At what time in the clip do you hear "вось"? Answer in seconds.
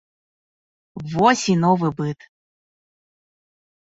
1.11-1.43